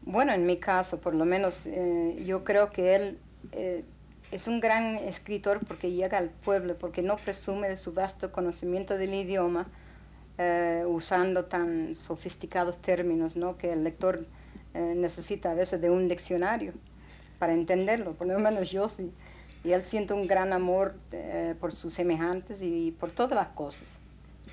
Bueno, 0.02 0.32
en 0.32 0.46
mi 0.46 0.56
caso, 0.56 1.00
por 1.00 1.14
lo 1.14 1.24
menos, 1.24 1.66
eh, 1.66 2.22
yo 2.26 2.42
creo 2.44 2.70
que 2.70 2.94
él 2.96 3.18
eh, 3.52 3.84
es 4.32 4.48
un 4.48 4.60
gran 4.60 4.96
escritor 4.96 5.60
porque 5.66 5.92
llega 5.92 6.18
al 6.18 6.30
pueblo, 6.30 6.76
porque 6.76 7.02
no 7.02 7.16
presume 7.16 7.68
de 7.68 7.76
su 7.76 7.92
vasto 7.92 8.32
conocimiento 8.32 8.96
del 8.96 9.14
idioma, 9.14 9.68
eh, 10.38 10.84
usando 10.86 11.44
tan 11.44 11.94
sofisticados 11.94 12.78
términos, 12.78 13.36
¿no? 13.36 13.56
que 13.56 13.72
el 13.72 13.84
lector 13.84 14.26
eh, 14.72 14.94
necesita 14.96 15.50
a 15.50 15.54
veces 15.54 15.82
de 15.82 15.90
un 15.90 16.08
diccionario 16.08 16.72
para 17.38 17.52
entenderlo, 17.52 18.14
por 18.14 18.26
lo 18.26 18.38
menos 18.38 18.70
yo 18.70 18.88
sí. 18.88 19.12
Y 19.64 19.72
él 19.72 19.84
siente 19.84 20.12
un 20.12 20.26
gran 20.26 20.52
amor 20.52 20.94
eh, 21.12 21.54
por 21.60 21.74
sus 21.74 21.92
semejantes 21.92 22.62
y 22.62 22.90
por 22.98 23.10
todas 23.12 23.32
las 23.32 23.54
cosas, 23.54 23.96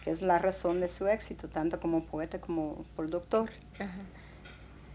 que 0.04 0.12
es 0.12 0.22
la 0.22 0.38
razón 0.38 0.82
de 0.82 0.88
su 0.88 1.08
éxito, 1.08 1.48
tanto 1.48 1.80
como 1.80 2.04
poeta 2.04 2.39
como 2.39 2.86
por 2.95 3.10
doctor. 3.10 3.50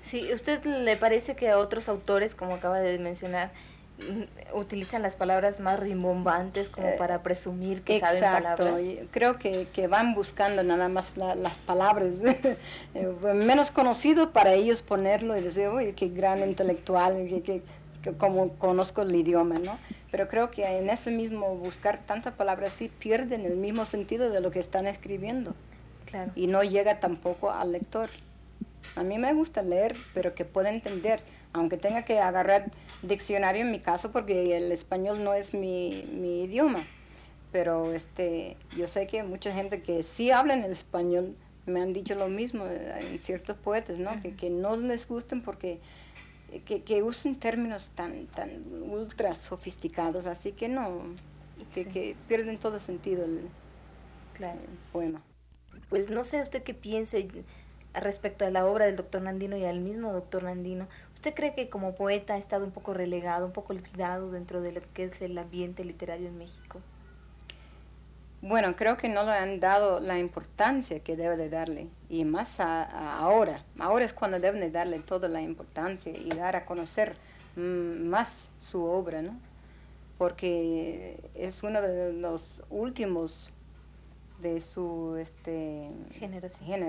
Sí, 0.04 0.32
¿usted 0.32 0.62
le 0.64 0.96
parece 0.96 1.34
que 1.34 1.50
a 1.50 1.58
otros 1.58 1.88
autores, 1.88 2.34
como 2.34 2.54
acaba 2.54 2.78
de 2.78 2.98
mencionar, 2.98 3.50
mm, 3.98 4.56
utilizan 4.56 5.00
las 5.00 5.16
palabras 5.16 5.60
más 5.60 5.80
rimbombantes 5.80 6.68
como 6.68 6.88
eh, 6.88 6.96
para 6.98 7.22
presumir 7.22 7.82
que 7.82 8.00
saben 8.00 8.20
palabras. 8.22 8.80
Creo 9.10 9.38
que, 9.38 9.66
que, 9.72 9.86
van 9.88 10.14
buscando 10.14 10.62
nada 10.62 10.88
más 10.90 11.16
las 11.16 11.56
palabras 11.66 12.22
eh, 12.94 13.06
menos 13.34 13.70
conocidos 13.70 14.28
para 14.28 14.52
ellos 14.52 14.82
ponerlo 14.82 15.36
y 15.38 15.40
decir, 15.40 15.68
uy, 15.68 15.94
qué 15.94 16.08
gran 16.08 16.46
intelectual, 16.46 17.26
que, 17.26 17.42
que, 17.42 17.62
como 18.18 18.50
conozco 18.58 19.02
el 19.02 19.14
idioma, 19.14 19.58
¿no? 19.58 19.78
Pero 20.14 20.28
creo 20.28 20.48
que 20.52 20.64
en 20.64 20.90
ese 20.90 21.10
mismo 21.10 21.56
buscar 21.56 22.06
tantas 22.06 22.34
palabras 22.34 22.74
sí 22.74 22.88
pierden 22.88 23.44
el 23.46 23.56
mismo 23.56 23.84
sentido 23.84 24.30
de 24.30 24.40
lo 24.40 24.52
que 24.52 24.60
están 24.60 24.86
escribiendo. 24.86 25.56
Claro. 26.06 26.30
Y 26.36 26.46
no 26.46 26.62
llega 26.62 27.00
tampoco 27.00 27.50
al 27.50 27.72
lector. 27.72 28.10
A 28.94 29.02
mí 29.02 29.18
me 29.18 29.34
gusta 29.34 29.62
leer, 29.62 29.96
pero 30.14 30.36
que 30.36 30.44
pueda 30.44 30.68
entender, 30.68 31.18
aunque 31.52 31.78
tenga 31.78 32.04
que 32.04 32.20
agarrar 32.20 32.70
diccionario 33.02 33.62
en 33.62 33.72
mi 33.72 33.80
caso, 33.80 34.12
porque 34.12 34.56
el 34.56 34.70
español 34.70 35.24
no 35.24 35.34
es 35.34 35.52
mi, 35.52 36.08
mi 36.12 36.44
idioma. 36.44 36.84
Pero 37.50 37.92
este, 37.92 38.56
yo 38.76 38.86
sé 38.86 39.08
que 39.08 39.24
mucha 39.24 39.52
gente 39.52 39.82
que 39.82 40.04
sí 40.04 40.30
habla 40.30 40.54
en 40.54 40.62
el 40.62 40.70
español 40.70 41.34
me 41.66 41.82
han 41.82 41.92
dicho 41.92 42.14
lo 42.14 42.28
mismo 42.28 42.66
eh, 42.66 43.08
en 43.10 43.18
ciertos 43.18 43.56
poetas, 43.56 43.98
¿no? 43.98 44.12
que, 44.20 44.36
que, 44.36 44.48
no 44.48 44.76
les 44.76 45.08
gusten 45.08 45.42
porque 45.42 45.80
que, 46.60 46.82
que, 46.82 47.02
usen 47.02 47.36
términos 47.36 47.90
tan, 47.94 48.26
tan 48.26 48.50
ultra 48.82 49.34
sofisticados, 49.34 50.26
así 50.26 50.52
que 50.52 50.68
no, 50.68 51.02
que, 51.72 51.86
que 51.86 52.16
pierden 52.28 52.58
todo 52.58 52.78
sentido 52.78 53.24
el, 53.24 53.48
el 54.40 54.58
poema. 54.92 55.22
Pues 55.88 56.10
no 56.10 56.24
sé 56.24 56.42
usted 56.42 56.62
qué 56.62 56.74
piense 56.74 57.28
respecto 57.92 58.44
a 58.44 58.50
la 58.50 58.66
obra 58.66 58.86
del 58.86 58.96
doctor 58.96 59.22
Nandino 59.22 59.56
y 59.56 59.64
al 59.64 59.80
mismo 59.80 60.12
doctor 60.12 60.44
Nandino, 60.44 60.88
¿usted 61.14 61.34
cree 61.34 61.54
que 61.54 61.68
como 61.68 61.94
poeta 61.94 62.34
ha 62.34 62.38
estado 62.38 62.64
un 62.64 62.72
poco 62.72 62.94
relegado, 62.94 63.46
un 63.46 63.52
poco 63.52 63.72
olvidado 63.72 64.30
dentro 64.30 64.60
de 64.60 64.72
lo 64.72 64.80
que 64.92 65.04
es 65.04 65.22
el 65.22 65.38
ambiente 65.38 65.84
literario 65.84 66.28
en 66.28 66.38
México? 66.38 66.80
Bueno, 68.46 68.76
creo 68.76 68.98
que 68.98 69.08
no 69.08 69.24
le 69.24 69.32
han 69.32 69.58
dado 69.58 70.00
la 70.00 70.18
importancia 70.18 71.00
que 71.00 71.16
debe 71.16 71.38
de 71.38 71.48
darle, 71.48 71.88
y 72.10 72.26
más 72.26 72.60
ahora, 72.60 73.64
ahora 73.78 74.04
es 74.04 74.12
cuando 74.12 74.38
deben 74.38 74.60
de 74.60 74.70
darle 74.70 74.98
toda 74.98 75.30
la 75.30 75.40
importancia 75.40 76.12
y 76.14 76.28
dar 76.28 76.54
a 76.54 76.66
conocer 76.66 77.14
mm, 77.56 78.06
más 78.06 78.50
su 78.58 78.84
obra, 78.84 79.22
¿no? 79.22 79.34
Porque 80.18 81.30
es 81.34 81.62
uno 81.62 81.80
de 81.80 82.12
los 82.12 82.62
últimos 82.68 83.50
de 84.42 84.60
su 84.60 85.16
este, 85.18 85.88
generación, 86.12 86.82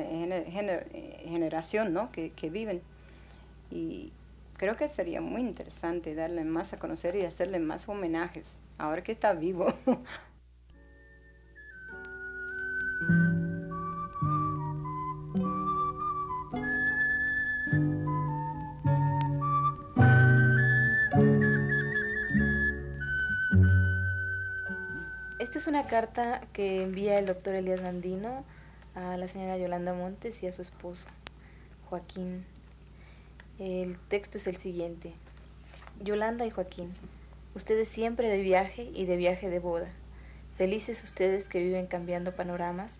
¿no? 1.94 2.12
que, 2.12 2.32
que 2.32 2.50
viven. 2.50 2.82
Y 3.72 4.12
creo 4.58 4.76
que 4.76 4.90
sería 4.90 5.22
muy 5.22 5.40
interesante 5.40 6.16
darle 6.16 6.44
más 6.44 6.74
a 6.74 6.80
conocer 6.80 7.16
y 7.16 7.24
hacerle 7.24 7.60
más 7.60 7.88
homenajes, 7.88 8.60
ahora 8.78 9.04
que 9.04 9.14
está 9.14 9.34
vivo. 9.34 9.74
carta 25.88 26.42
que 26.54 26.84
envía 26.84 27.20
el 27.20 27.26
doctor 27.26 27.56
Elías 27.56 27.82
Nandino 27.82 28.44
a 28.96 29.18
la 29.18 29.28
señora 29.28 29.58
Yolanda 29.58 29.94
Montes 29.94 30.42
y 30.42 30.48
a 30.48 30.54
su 30.54 30.62
esposo, 30.62 31.10
Joaquín. 31.90 32.46
El 33.60 33.98
texto 34.08 34.38
es 34.38 34.48
el 34.48 34.58
siguiente. 34.58 35.14
Yolanda 36.02 36.46
y 36.46 36.50
Joaquín, 36.50 36.92
ustedes 37.54 37.88
siempre 37.88 38.30
de 38.30 38.42
viaje 38.42 38.90
y 38.94 39.06
de 39.06 39.18
viaje 39.18 39.50
de 39.50 39.60
boda. 39.60 39.88
Felices 40.58 41.04
ustedes 41.04 41.48
que 41.48 41.62
viven 41.62 41.88
cambiando 41.88 42.36
panoramas, 42.36 42.96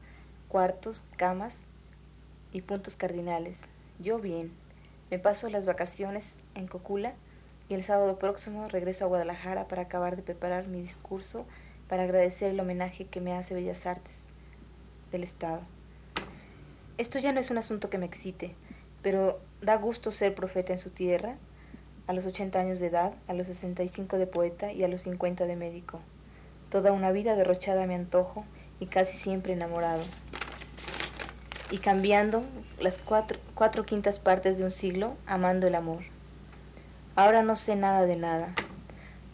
cuartos, 0.48 1.04
camas 1.18 1.56
y 2.54 2.62
puntos 2.62 2.96
cardinales. 2.96 3.64
Yo 4.00 4.20
bien. 4.20 4.52
Me 5.10 5.20
paso 5.20 5.50
las 5.50 5.66
vacaciones 5.66 6.36
en 6.56 6.68
Cocula 6.68 7.14
y 7.68 7.74
el 7.74 7.84
sábado 7.84 8.20
próximo 8.20 8.68
regreso 8.70 9.06
a 9.06 9.08
Guadalajara 9.08 9.68
para 9.68 9.84
acabar 9.84 10.16
de 10.16 10.24
preparar 10.24 10.68
mi 10.68 10.82
discurso 10.82 11.46
para 11.88 12.04
agradecer 12.04 12.52
el 12.52 12.60
homenaje 12.60 13.06
que 13.06 13.22
me 13.22 13.34
hace 13.34 13.54
Bellas 13.54 13.86
Artes 13.86 14.20
del 15.12 15.24
Estado. 15.24 15.62
Esto 16.98 17.20
ya 17.20 17.32
no 17.32 17.40
es 17.40 17.52
un 17.52 17.58
asunto 17.58 17.90
que 17.90 17.98
me 17.98 18.06
excite, 18.06 18.56
pero 19.02 19.40
da 19.62 19.76
gusto 19.76 20.12
ser 20.12 20.34
profeta 20.34 20.74
en 20.74 20.80
su 20.80 20.90
tierra, 20.90 21.36
a 22.08 22.14
los 22.14 22.26
80 22.26 22.60
años 22.60 22.80
de 22.80 22.88
edad, 22.88 23.14
a 23.28 23.34
los 23.34 23.48
65 23.48 24.18
de 24.18 24.28
poeta 24.28 24.72
y 24.72 24.84
a 24.84 24.88
los 24.88 25.02
50 25.02 25.46
de 25.46 25.56
médico. 25.56 26.00
Toda 26.70 26.92
una 26.92 27.12
vida 27.12 27.36
derrochada 27.36 27.84
a 27.84 27.88
mi 27.88 27.96
antojo 27.96 28.46
y 28.80 28.88
casi 28.88 29.18
siempre 29.18 29.54
enamorado. 29.54 30.04
Y 31.72 31.80
cambiando 31.80 32.44
las 32.80 32.98
cuatro, 32.98 33.40
cuatro 33.56 33.86
quintas 33.86 34.20
partes 34.20 34.58
de 34.58 34.64
un 34.64 34.72
siglo 34.72 35.16
amando 35.26 35.68
el 35.68 35.76
amor. 35.76 36.04
Ahora 37.16 37.44
no 37.44 37.56
sé 37.56 37.76
nada 37.76 38.06
de 38.06 38.16
nada. 38.16 38.54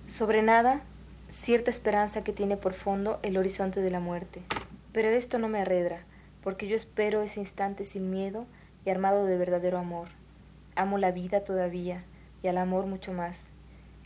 Sobre 0.08 0.42
nada 0.42 0.82
cierta 1.32 1.72
esperanza 1.72 2.26
que 2.26 2.34
tiene 2.34 2.58
por 2.58 2.74
fondo 2.74 3.20
el 3.24 3.38
horizonte 3.38 3.80
de 3.80 3.89
la 3.89 4.02
muerte. 4.02 4.41
Pero 4.91 5.08
esto 5.08 5.39
no 5.39 5.48
me 5.48 5.62
arredra, 5.62 6.04
porque 6.44 6.67
yo 6.67 6.76
espero 6.76 7.22
ese 7.22 7.39
instante 7.39 7.86
sin 7.86 8.12
miedo 8.12 8.46
y 8.86 8.89
armado 8.89 9.26
de 9.26 9.38
verdadero 9.38 9.78
amor. 9.78 10.10
Amo 10.76 10.98
la 10.98 11.12
vida 11.12 11.46
todavía 11.46 12.04
y 12.44 12.48
al 12.48 12.58
amor 12.58 12.86
mucho 12.86 13.13
más. 13.13 13.46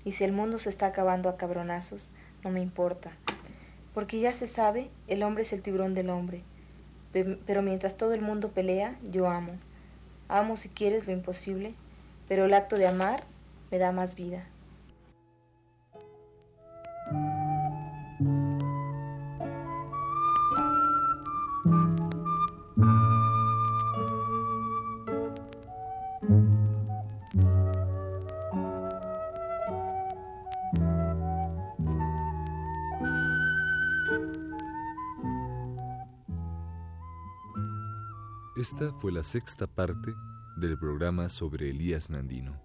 Y 0.03 0.11
si 0.11 0.23
el 0.23 0.33
mundo 0.33 0.59
se 0.59 0.69
está 0.69 0.85
acabando 0.85 1.27
a 1.27 1.35
cabronazos, 1.35 2.11
no 2.43 2.51
me 2.51 2.61
importa. 2.61 3.11
Porque 3.95 4.19
ya 4.19 4.31
se 4.31 4.45
sabe, 4.45 4.91
el 5.07 5.23
hombre 5.23 5.43
es 5.43 5.51
el 5.51 5.63
tiburón 5.63 5.95
del 5.95 6.11
hombre. 6.11 6.41
Pero 7.11 7.63
mientras 7.63 7.97
todo 7.97 8.13
el 8.13 8.21
mundo 8.21 8.51
pelea, 8.51 8.99
yo 9.03 9.27
amo. 9.27 9.53
Amo 10.27 10.57
si 10.57 10.69
quieres 10.69 11.07
lo 11.07 11.13
imposible, 11.13 11.73
pero 12.27 12.45
el 12.45 12.53
acto 12.53 12.77
de 12.77 12.85
amar 12.85 13.23
me 13.71 13.79
da 13.79 13.91
más 13.91 14.13
vida. 14.15 14.45
Esta 38.67 38.91
fue 38.93 39.12
la 39.12 39.21
sexta 39.21 39.67
parte 39.67 40.12
del 40.58 40.75
programa 40.80 41.30
sobre 41.30 41.69
Elías 41.69 42.10
Nandino. 42.10 42.60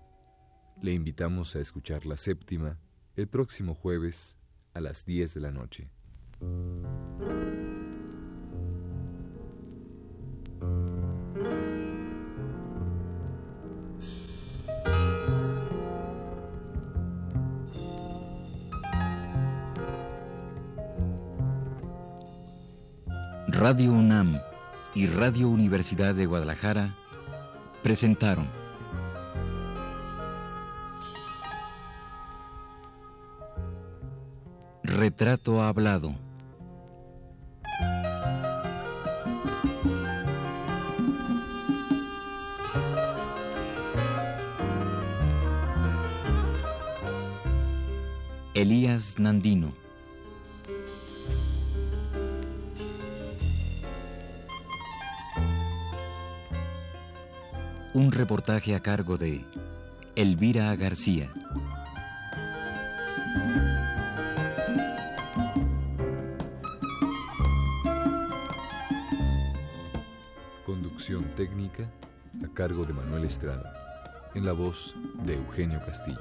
Le 0.80 0.94
invitamos 0.94 1.54
a 1.54 1.60
escuchar 1.60 2.06
la 2.06 2.16
séptima 2.16 2.78
el 3.16 3.28
próximo 3.28 3.74
jueves 3.74 4.38
a 4.72 4.80
las 4.80 5.04
10 5.04 5.34
de 5.34 5.40
la 5.42 5.50
noche. 5.50 5.90
Radio 23.48 23.92
UNAM 23.92 24.40
y 24.94 25.06
Radio 25.06 25.48
Universidad 25.48 26.14
de 26.14 26.26
Guadalajara 26.26 26.96
presentaron 27.82 28.48
Retrato 34.82 35.62
Hablado. 35.62 36.14
Elías 48.52 49.18
Nandino. 49.18 49.79
Un 58.10 58.16
reportaje 58.16 58.74
a 58.74 58.80
cargo 58.80 59.16
de 59.16 59.44
Elvira 60.16 60.74
García. 60.74 61.30
Conducción 70.66 71.22
técnica 71.36 71.88
a 72.44 72.52
cargo 72.52 72.84
de 72.84 72.94
Manuel 72.94 73.26
Estrada, 73.26 73.72
en 74.34 74.44
la 74.44 74.54
voz 74.54 74.96
de 75.24 75.36
Eugenio 75.36 75.80
Castillo. 75.86 76.18